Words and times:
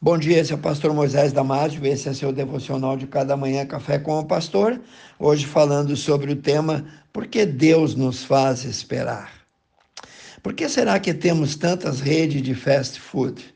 Bom 0.00 0.16
dia, 0.16 0.38
esse 0.38 0.52
é 0.52 0.54
o 0.54 0.58
pastor 0.58 0.94
Moisés 0.94 1.32
Damásio, 1.32 1.84
esse 1.84 2.08
é 2.08 2.14
seu 2.14 2.32
devocional 2.32 2.96
de 2.96 3.04
cada 3.04 3.36
manhã, 3.36 3.66
Café 3.66 3.98
com 3.98 4.16
o 4.16 4.24
Pastor. 4.24 4.80
Hoje 5.18 5.44
falando 5.44 5.96
sobre 5.96 6.30
o 6.30 6.36
tema 6.36 6.86
Por 7.12 7.26
que 7.26 7.44
Deus 7.44 7.96
nos 7.96 8.22
faz 8.22 8.64
esperar? 8.64 9.28
Por 10.40 10.54
que 10.54 10.68
será 10.68 11.00
que 11.00 11.12
temos 11.12 11.56
tantas 11.56 11.98
redes 11.98 12.40
de 12.42 12.54
fast 12.54 13.00
food? 13.00 13.52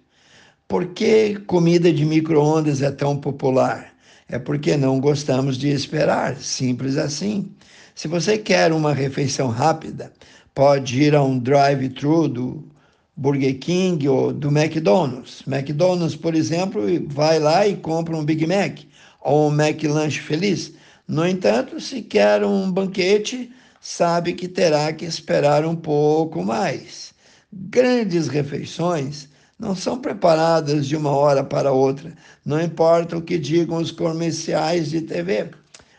Por 0.67 0.87
que 0.87 1.37
comida 1.47 1.93
de 1.93 2.05
micro-ondas 2.05 2.83
é 2.83 2.91
tão 2.91 3.17
popular? 3.17 3.93
É 4.29 4.37
porque 4.37 4.77
não 4.77 4.99
gostamos 4.99 5.57
de 5.57 5.69
esperar, 5.69 6.35
simples 6.39 6.97
assim. 6.97 7.55
Se 7.95 8.09
você 8.09 8.37
quer 8.37 8.73
uma 8.73 8.93
refeição 8.93 9.47
rápida, 9.47 10.13
pode 10.53 11.05
ir 11.05 11.15
a 11.15 11.23
um 11.23 11.39
drive-thru 11.39 12.27
do 12.27 12.72
Burger 13.17 13.59
King 13.59 14.09
ou 14.09 14.33
do 14.33 14.49
McDonald's. 14.49 15.43
McDonald's, 15.47 16.17
por 16.17 16.35
exemplo, 16.35 16.83
vai 17.09 17.39
lá 17.39 17.67
e 17.67 17.77
compra 17.77 18.17
um 18.17 18.25
Big 18.25 18.47
Mac 18.47 18.81
ou 19.21 19.51
um 19.51 19.53
McLanche 19.53 20.21
feliz. 20.21 20.73
No 21.07 21.27
entanto, 21.27 21.81
se 21.81 22.03
quer 22.03 22.45
um 22.45 22.71
banquete, 22.71 23.51
sabe 23.81 24.33
que 24.33 24.49
terá 24.49 24.93
que 24.93 25.05
esperar 25.05 25.65
um 25.65 25.77
pouco 25.77 26.43
mais. 26.43 27.13
Grandes 27.53 28.29
refeições 28.29 29.29
não 29.59 29.77
são 29.77 30.01
preparadas 30.01 30.87
de 30.87 30.97
uma 30.97 31.11
hora 31.11 31.45
para 31.45 31.71
outra, 31.71 32.13
não 32.45 32.61
importa 32.61 33.17
o 33.17 33.23
que 33.23 33.39
digam 33.39 33.77
os 33.77 33.91
comerciais 33.91 34.91
de 34.91 35.03
TV. 35.03 35.51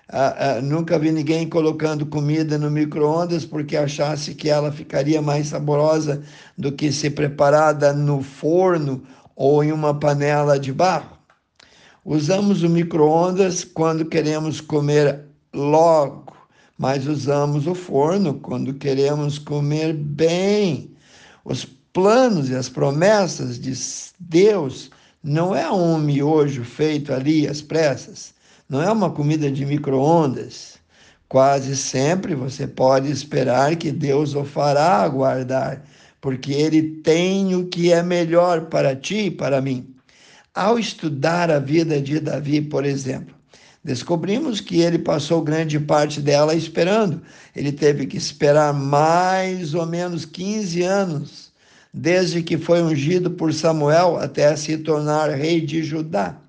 Ah, 0.09 0.55
ah, 0.57 0.61
nunca 0.61 0.99
vi 0.99 1.11
ninguém 1.11 1.47
colocando 1.47 2.05
comida 2.05 2.57
no 2.57 2.69
micro-ondas 2.69 3.45
porque 3.45 3.77
achasse 3.77 4.35
que 4.35 4.49
ela 4.49 4.71
ficaria 4.71 5.21
mais 5.21 5.47
saborosa 5.47 6.21
do 6.57 6.73
que 6.73 6.91
se 6.91 7.09
preparada 7.09 7.93
no 7.93 8.21
forno 8.21 9.01
ou 9.35 9.63
em 9.63 9.71
uma 9.71 9.97
panela 9.97 10.59
de 10.59 10.73
barro. 10.73 11.17
Usamos 12.03 12.63
o 12.63 12.69
micro-ondas 12.69 13.63
quando 13.63 14.05
queremos 14.05 14.59
comer 14.59 15.21
logo, 15.53 16.33
mas 16.77 17.07
usamos 17.07 17.65
o 17.65 17.73
forno 17.73 18.33
quando 18.33 18.73
queremos 18.73 19.39
comer 19.39 19.93
bem. 19.93 20.93
Os 21.45 21.63
planos 21.63 22.49
e 22.49 22.55
as 22.55 22.67
promessas 22.67 23.57
de 23.57 23.73
Deus 24.19 24.91
não 25.23 25.55
é 25.55 25.71
um 25.71 25.97
miojo 25.97 26.65
feito 26.65 27.13
ali 27.13 27.47
às 27.47 27.61
pressas 27.61 28.33
não 28.67 28.81
é 28.81 28.91
uma 28.91 29.09
comida 29.11 29.51
de 29.51 29.65
micro-ondas. 29.65 30.77
Quase 31.27 31.75
sempre 31.75 32.35
você 32.35 32.67
pode 32.67 33.11
esperar 33.11 33.75
que 33.75 33.91
Deus 33.91 34.35
o 34.35 34.45
fará 34.45 35.01
aguardar, 35.01 35.83
porque 36.21 36.53
Ele 36.53 36.81
tem 37.03 37.55
o 37.55 37.67
que 37.67 37.91
é 37.91 38.01
melhor 38.03 38.67
para 38.67 38.95
ti 38.95 39.25
e 39.25 39.31
para 39.31 39.59
mim. 39.61 39.93
Ao 40.53 40.77
estudar 40.77 41.49
a 41.49 41.59
vida 41.59 41.99
de 41.99 42.19
Davi, 42.19 42.61
por 42.61 42.85
exemplo, 42.85 43.33
descobrimos 43.83 44.61
que 44.61 44.81
ele 44.81 44.99
passou 44.99 45.41
grande 45.41 45.79
parte 45.79 46.21
dela 46.21 46.53
esperando. 46.53 47.23
Ele 47.55 47.71
teve 47.71 48.05
que 48.05 48.15
esperar 48.15 48.71
mais 48.71 49.73
ou 49.73 49.87
menos 49.87 50.25
15 50.25 50.83
anos, 50.83 51.51
desde 51.91 52.43
que 52.43 52.59
foi 52.59 52.83
ungido 52.83 53.31
por 53.31 53.51
Samuel 53.51 54.17
até 54.17 54.55
se 54.55 54.77
tornar 54.77 55.31
rei 55.31 55.59
de 55.59 55.81
Judá 55.81 56.42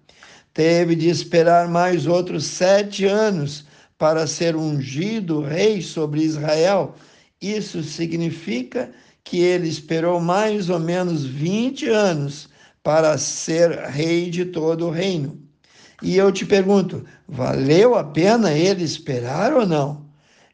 teve 0.55 0.95
de 0.95 1.09
esperar 1.09 1.69
mais 1.69 2.07
outros 2.07 2.45
sete 2.45 3.05
anos 3.05 3.67
para 3.99 4.27
ser 4.27 4.55
ungido 4.55 5.43
rei 5.43 5.83
sobre 5.83 6.23
Israel. 6.23 6.95
Isso 7.41 7.83
significa 7.83 8.91
que 9.25 9.41
ele 9.41 9.69
esperou 9.69 10.21
mais 10.21 10.71
ou 10.71 10.79
menos 10.79 11.25
20 11.25 11.89
anos 11.89 12.49
para 12.83 13.19
ser 13.19 13.71
rei 13.89 14.31
de 14.31 14.45
todo 14.45 14.87
o 14.87 14.91
reino. 14.91 15.39
E 16.03 16.17
eu 16.17 16.31
te 16.31 16.45
pergunto, 16.45 17.05
valeu 17.27 17.95
a 17.95 18.05
pena 18.05 18.53
ele 18.53 18.85
esperar 18.85 19.53
ou 19.55 19.67
não? 19.67 20.05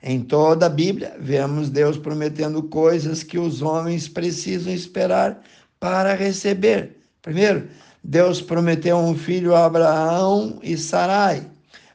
Em 0.03 0.23
toda 0.23 0.67
a 0.67 0.71
Bíblia, 0.71 1.17
vemos 1.19 1.69
Deus 1.69 1.99
prometendo 1.99 2.63
coisas 2.63 3.23
que 3.23 3.39
os 3.39 3.61
homens 3.61 4.09
precisam 4.09 4.73
esperar 4.73 5.43
para 5.79 6.15
receber. 6.15 6.97
Primeiro, 7.21 7.69
Deus 8.03 8.41
prometeu 8.41 8.97
um 8.97 9.15
filho 9.17 9.55
a 9.55 9.67
Abraão 9.67 10.59
e 10.63 10.77
Sarai, 10.77 11.47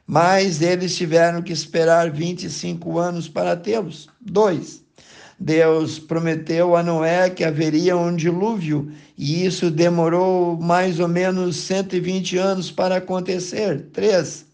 mas 0.06 0.62
eles 0.62 0.96
tiveram 0.96 1.42
que 1.42 1.52
esperar 1.52 2.10
25 2.10 2.98
anos 2.98 3.28
para 3.28 3.56
tê-los. 3.56 4.08
Dois, 4.20 4.84
Deus 5.38 5.98
prometeu 5.98 6.76
a 6.76 6.82
Noé 6.82 7.28
que 7.28 7.44
haveria 7.44 7.96
um 7.96 8.14
dilúvio, 8.14 8.90
e 9.18 9.44
isso 9.44 9.70
demorou 9.70 10.56
mais 10.56 11.00
ou 11.00 11.08
menos 11.08 11.56
120 11.56 12.38
anos 12.38 12.70
para 12.70 12.96
acontecer. 12.96 13.88
Três, 13.92 14.46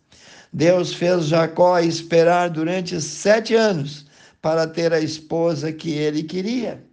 Deus 0.53 0.93
fez 0.93 1.27
Jacó 1.27 1.79
esperar 1.79 2.51
durante 2.51 3.01
sete 3.01 3.55
anos 3.55 4.07
para 4.41 4.67
ter 4.67 4.93
a 4.93 5.01
esposa 5.01 5.73
que 5.73 5.91
ele 5.91 6.25
queria. 6.25 6.85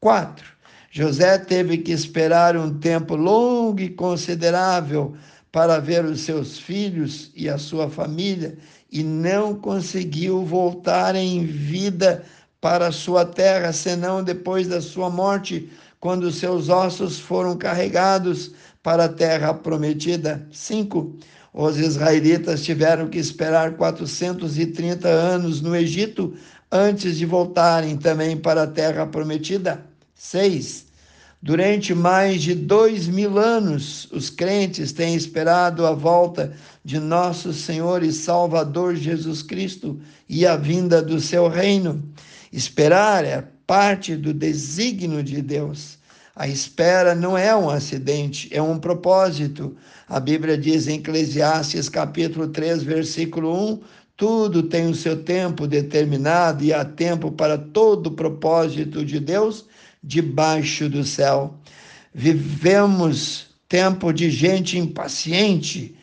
Quatro, 0.00 0.53
José 0.96 1.36
teve 1.38 1.78
que 1.78 1.90
esperar 1.90 2.56
um 2.56 2.78
tempo 2.78 3.16
longo 3.16 3.80
e 3.80 3.88
considerável 3.88 5.16
para 5.50 5.80
ver 5.80 6.04
os 6.04 6.20
seus 6.20 6.56
filhos 6.56 7.32
e 7.34 7.48
a 7.48 7.58
sua 7.58 7.90
família 7.90 8.56
e 8.92 9.02
não 9.02 9.56
conseguiu 9.56 10.44
voltar 10.44 11.16
em 11.16 11.44
vida 11.44 12.22
para 12.60 12.92
sua 12.92 13.24
terra, 13.24 13.72
senão 13.72 14.22
depois 14.22 14.68
da 14.68 14.80
sua 14.80 15.10
morte, 15.10 15.68
quando 15.98 16.30
seus 16.30 16.68
ossos 16.68 17.18
foram 17.18 17.56
carregados 17.56 18.52
para 18.80 19.06
a 19.06 19.12
terra 19.12 19.52
prometida. 19.52 20.46
5. 20.52 21.16
Os 21.52 21.76
israelitas 21.76 22.62
tiveram 22.62 23.08
que 23.08 23.18
esperar 23.18 23.72
430 23.72 25.08
anos 25.08 25.60
no 25.60 25.74
Egito 25.74 26.34
antes 26.70 27.16
de 27.16 27.26
voltarem 27.26 27.96
também 27.96 28.36
para 28.36 28.62
a 28.62 28.68
terra 28.68 29.04
prometida. 29.04 29.92
6. 30.24 30.86
Durante 31.42 31.94
mais 31.94 32.42
de 32.42 32.54
dois 32.54 33.06
mil 33.06 33.38
anos, 33.38 34.08
os 34.10 34.30
crentes 34.30 34.90
têm 34.90 35.14
esperado 35.14 35.84
a 35.84 35.92
volta 35.92 36.54
de 36.82 36.98
nosso 36.98 37.52
Senhor 37.52 38.02
e 38.02 38.10
Salvador 38.10 38.96
Jesus 38.96 39.42
Cristo 39.42 40.00
e 40.26 40.46
a 40.46 40.56
vinda 40.56 41.02
do 41.02 41.20
seu 41.20 41.46
reino. 41.46 42.02
Esperar 42.50 43.22
é 43.26 43.46
parte 43.66 44.16
do 44.16 44.32
desígnio 44.32 45.22
de 45.22 45.42
Deus. 45.42 45.98
A 46.34 46.48
espera 46.48 47.14
não 47.14 47.36
é 47.36 47.54
um 47.54 47.68
acidente, 47.68 48.48
é 48.50 48.62
um 48.62 48.78
propósito. 48.78 49.76
A 50.08 50.18
Bíblia 50.18 50.56
diz 50.56 50.88
em 50.88 50.96
Eclesiastes 50.96 51.90
capítulo 51.90 52.48
3, 52.48 52.82
versículo 52.82 53.72
1, 53.72 53.80
tudo 54.16 54.62
tem 54.62 54.88
o 54.88 54.94
seu 54.94 55.22
tempo 55.22 55.66
determinado 55.66 56.64
e 56.64 56.72
há 56.72 56.84
tempo 56.84 57.30
para 57.30 57.58
todo 57.58 58.06
o 58.06 58.12
propósito 58.12 59.04
de 59.04 59.20
Deus 59.20 59.66
debaixo 60.04 60.88
do 60.88 61.02
céu. 61.02 61.54
Vivemos 62.12 63.48
tempo 63.68 64.12
de 64.12 64.30
gente 64.30 64.78
impaciente, 64.78 65.96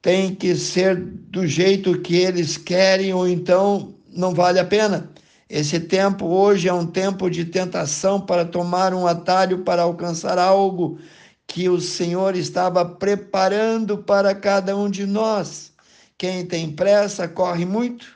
tem 0.00 0.34
que 0.34 0.54
ser 0.54 0.96
do 0.96 1.46
jeito 1.46 1.98
que 2.00 2.16
eles 2.16 2.56
querem 2.56 3.12
ou 3.14 3.26
então 3.26 3.94
não 4.14 4.34
vale 4.34 4.60
a 4.60 4.64
pena. 4.64 5.10
Esse 5.48 5.80
tempo 5.80 6.26
hoje 6.26 6.68
é 6.68 6.72
um 6.72 6.86
tempo 6.86 7.30
de 7.30 7.44
tentação 7.44 8.20
para 8.20 8.44
tomar 8.44 8.92
um 8.92 9.06
atalho 9.06 9.64
para 9.64 9.82
alcançar 9.82 10.38
algo 10.38 10.98
que 11.46 11.68
o 11.68 11.80
Senhor 11.80 12.36
estava 12.36 12.84
preparando 12.84 13.98
para 13.98 14.34
cada 14.34 14.76
um 14.76 14.90
de 14.90 15.06
nós. 15.06 15.72
Quem 16.18 16.44
tem 16.46 16.70
pressa 16.70 17.26
corre 17.26 17.64
muito, 17.64 18.06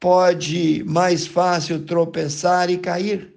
pode 0.00 0.82
mais 0.84 1.26
fácil 1.26 1.84
tropeçar 1.84 2.70
e 2.70 2.78
cair. 2.78 3.33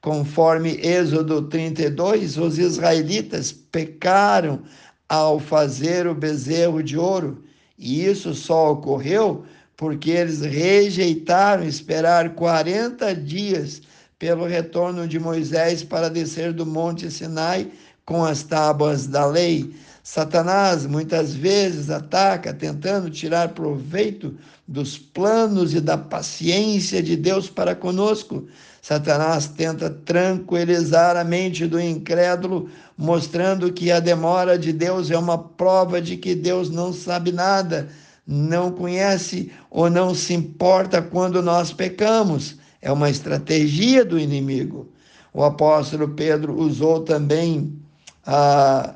Conforme 0.00 0.78
Êxodo 0.82 1.42
32, 1.42 2.36
os 2.36 2.58
israelitas 2.58 3.52
pecaram 3.52 4.62
ao 5.08 5.38
fazer 5.38 6.06
o 6.06 6.14
bezerro 6.14 6.82
de 6.82 6.96
ouro, 6.96 7.42
e 7.78 8.04
isso 8.04 8.34
só 8.34 8.72
ocorreu 8.72 9.44
porque 9.76 10.10
eles 10.10 10.40
rejeitaram 10.40 11.64
esperar 11.64 12.34
40 12.34 13.14
dias 13.14 13.82
pelo 14.18 14.46
retorno 14.46 15.06
de 15.06 15.18
Moisés 15.18 15.82
para 15.82 16.08
descer 16.08 16.52
do 16.52 16.64
Monte 16.64 17.10
Sinai 17.10 17.70
com 18.04 18.24
as 18.24 18.42
tábuas 18.42 19.06
da 19.06 19.26
lei. 19.26 19.74
Satanás 20.08 20.86
muitas 20.86 21.34
vezes 21.34 21.90
ataca 21.90 22.54
tentando 22.54 23.10
tirar 23.10 23.48
proveito 23.48 24.36
dos 24.66 24.96
planos 24.96 25.74
e 25.74 25.80
da 25.80 25.98
paciência 25.98 27.02
de 27.02 27.16
Deus 27.16 27.50
para 27.50 27.74
conosco. 27.74 28.46
Satanás 28.80 29.48
tenta 29.48 29.90
tranquilizar 29.90 31.16
a 31.16 31.24
mente 31.24 31.66
do 31.66 31.80
incrédulo, 31.80 32.70
mostrando 32.96 33.72
que 33.72 33.90
a 33.90 33.98
demora 33.98 34.56
de 34.56 34.72
Deus 34.72 35.10
é 35.10 35.18
uma 35.18 35.36
prova 35.36 36.00
de 36.00 36.16
que 36.16 36.36
Deus 36.36 36.70
não 36.70 36.92
sabe 36.92 37.32
nada, 37.32 37.88
não 38.24 38.70
conhece 38.70 39.50
ou 39.68 39.90
não 39.90 40.14
se 40.14 40.32
importa 40.34 41.02
quando 41.02 41.42
nós 41.42 41.72
pecamos. 41.72 42.54
É 42.80 42.92
uma 42.92 43.10
estratégia 43.10 44.04
do 44.04 44.20
inimigo. 44.20 44.88
O 45.34 45.42
apóstolo 45.42 46.10
Pedro 46.10 46.56
usou 46.56 47.00
também 47.00 47.76
a 48.24 48.94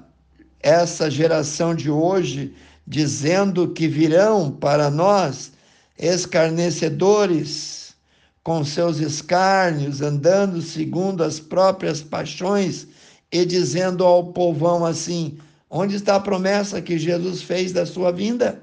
essa 0.62 1.10
geração 1.10 1.74
de 1.74 1.90
hoje, 1.90 2.54
dizendo 2.86 3.68
que 3.68 3.88
virão 3.88 4.50
para 4.50 4.90
nós 4.90 5.52
escarnecedores, 5.98 7.94
com 8.42 8.64
seus 8.64 8.98
escárnios, 8.98 10.00
andando 10.00 10.62
segundo 10.62 11.22
as 11.22 11.38
próprias 11.38 12.00
paixões 12.00 12.86
e 13.30 13.44
dizendo 13.44 14.04
ao 14.04 14.32
povão 14.32 14.84
assim: 14.84 15.38
onde 15.68 15.96
está 15.96 16.16
a 16.16 16.20
promessa 16.20 16.80
que 16.80 16.98
Jesus 16.98 17.42
fez 17.42 17.72
da 17.72 17.84
sua 17.84 18.10
vinda? 18.10 18.62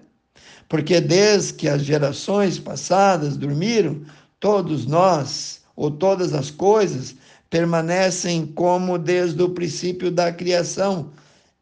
Porque 0.68 1.00
desde 1.00 1.54
que 1.54 1.70
as 1.70 1.84
gerações 1.84 2.60
passadas 2.60 3.38
dormiram, 3.38 4.02
todos 4.40 4.86
nós, 4.86 5.62
ou 5.76 5.90
todas 5.90 6.34
as 6.34 6.52
coisas, 6.52 7.16
permanecem 7.50 8.46
como 8.46 8.98
desde 8.98 9.42
o 9.42 9.50
princípio 9.50 10.12
da 10.12 10.34
criação. 10.34 11.12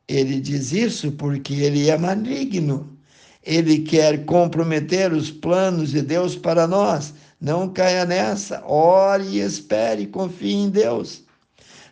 Ele 0.07 0.39
diz 0.39 0.71
isso 0.71 1.11
porque 1.13 1.53
ele 1.53 1.89
é 1.89 1.97
maligno. 1.97 2.95
Ele 3.43 3.79
quer 3.79 4.25
comprometer 4.25 5.11
os 5.13 5.31
planos 5.31 5.91
de 5.91 6.01
Deus 6.01 6.35
para 6.35 6.67
nós. 6.67 7.13
Não 7.39 7.69
caia 7.69 8.05
nessa. 8.05 8.63
Ore 8.65 9.25
e 9.25 9.39
espere, 9.39 10.07
confie 10.07 10.53
em 10.53 10.69
Deus. 10.69 11.23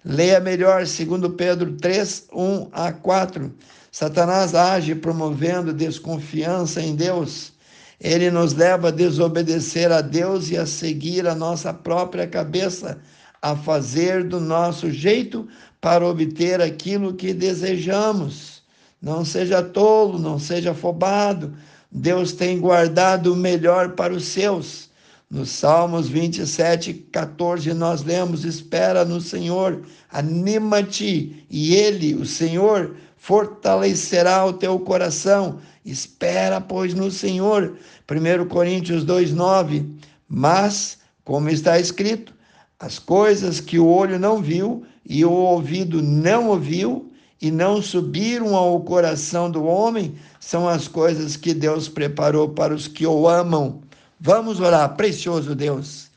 Leia 0.06 0.40
melhor 0.40 0.84
2 0.84 0.98
Pedro 1.38 1.74
3, 1.74 2.28
1 2.34 2.68
a 2.72 2.92
4. 2.92 3.54
Satanás 3.92 4.56
age 4.56 4.96
promovendo 4.96 5.72
desconfiança 5.72 6.82
em 6.82 6.96
Deus. 6.96 7.54
Ele 8.02 8.30
nos 8.30 8.54
leva 8.54 8.90
a 8.90 8.92
desobedecer 8.92 9.92
a 9.92 10.02
Deus 10.02 10.50
e 10.50 10.58
a 10.58 10.66
seguir 10.66 11.26
a 11.28 11.36
nossa 11.36 11.74
própria 11.74 12.28
cabeça, 12.28 13.00
a 13.42 13.56
fazer 13.56 14.24
do 14.24 14.42
nosso 14.42 14.92
jeito 14.92 15.48
para 15.84 16.08
obter 16.08 16.62
aquilo 16.62 17.14
que 17.14 17.34
desejamos. 17.34 18.64
Não 19.02 19.26
seja 19.26 19.62
tolo, 19.62 20.18
não 20.18 20.40
seja 20.40 20.72
afobado. 20.72 21.54
Deus 21.92 22.32
tem 22.32 22.58
guardado 22.58 23.34
o 23.34 23.36
melhor 23.36 23.90
para 23.90 24.14
os 24.14 24.24
seus. 24.24 24.90
No 25.30 25.46
Salmos 25.46 26.08
27, 26.08 26.94
14, 27.12 27.74
nós 27.74 28.02
lemos: 28.02 28.46
Espera 28.46 29.04
no 29.04 29.20
Senhor, 29.20 29.82
anima-te, 30.10 31.46
e 31.50 31.76
Ele, 31.76 32.16
o 32.16 32.26
Senhor, 32.26 32.96
fortalecerá 33.18 34.46
o 34.46 34.54
teu 34.54 34.80
coração. 34.80 35.60
Espera, 35.84 36.62
pois, 36.62 36.94
no 36.94 37.12
Senhor. 37.12 37.78
1 38.10 38.48
Coríntios 38.48 39.06
2,9. 39.06 39.86
Mas, 40.30 41.00
como 41.26 41.50
está 41.50 41.78
escrito, 41.78 42.34
as 42.84 43.00
coisas 43.00 43.62
que 43.62 43.80
o 43.80 43.88
olho 43.88 44.20
não 44.20 44.42
viu 44.42 44.86
e 45.06 45.24
o 45.24 45.32
ouvido 45.32 46.02
não 46.02 46.50
ouviu 46.50 47.10
e 47.42 47.50
não 47.50 47.82
subiram 47.82 48.58
ao 48.58 48.82
coração 48.82 49.50
do 49.50 49.64
homem 49.64 50.16
são 50.38 50.68
as 50.68 50.86
coisas 50.86 51.38
que 51.38 51.54
Deus 51.54 51.88
preparou 51.88 52.50
para 52.50 52.76
os 52.76 52.86
que 52.86 53.08
o 53.08 53.26
amam. 53.26 53.82
Vamos 54.20 54.60
orar, 54.60 54.98
precioso 54.98 55.56
Deus. 55.56 56.12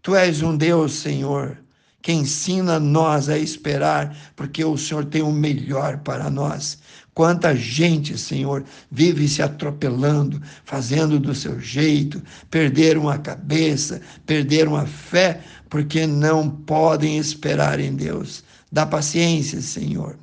Tu 0.00 0.16
és 0.16 0.40
um 0.40 0.56
Deus, 0.56 0.94
Senhor, 0.94 1.58
que 2.02 2.12
ensina 2.12 2.80
nós 2.80 3.28
a 3.28 3.38
esperar, 3.38 4.16
porque 4.34 4.64
o 4.64 4.76
Senhor 4.76 5.04
tem 5.04 5.22
o 5.22 5.30
melhor 5.30 5.98
para 5.98 6.28
nós. 6.28 6.78
Quanta 7.14 7.54
gente, 7.54 8.18
Senhor, 8.18 8.64
vive 8.90 9.28
se 9.28 9.40
atropelando, 9.42 10.40
fazendo 10.64 11.20
do 11.20 11.34
seu 11.34 11.60
jeito, 11.60 12.22
perderam 12.50 13.08
a 13.08 13.18
cabeça, 13.18 14.00
perderam 14.26 14.74
a 14.74 14.86
fé, 14.86 15.40
porque 15.70 16.06
não 16.06 16.50
podem 16.50 17.18
esperar 17.18 17.78
em 17.78 17.94
Deus. 17.94 18.42
Dá 18.70 18.84
paciência, 18.84 19.60
Senhor. 19.60 20.16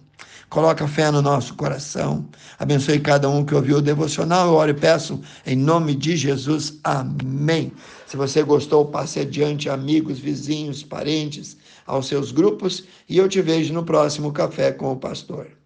Coloca 0.49 0.87
fé 0.87 1.11
no 1.11 1.21
nosso 1.21 1.53
coração. 1.53 2.27
Abençoe 2.57 2.99
cada 2.99 3.29
um 3.29 3.45
que 3.45 3.53
ouviu 3.53 3.77
o 3.77 3.81
devocional. 3.81 4.47
Eu 4.47 4.53
oro 4.53 4.71
e 4.71 4.73
peço 4.73 5.21
em 5.45 5.55
nome 5.55 5.93
de 5.93 6.17
Jesus. 6.17 6.79
Amém. 6.83 7.71
Se 8.07 8.17
você 8.17 8.41
gostou, 8.41 8.85
passe 8.85 9.19
adiante, 9.19 9.69
amigos, 9.69 10.17
vizinhos, 10.17 10.81
parentes, 10.81 11.55
aos 11.85 12.07
seus 12.07 12.31
grupos. 12.31 12.83
E 13.07 13.17
eu 13.17 13.29
te 13.29 13.41
vejo 13.41 13.71
no 13.73 13.85
próximo 13.85 14.31
Café 14.31 14.71
com 14.71 14.91
o 14.91 14.97
Pastor. 14.97 15.58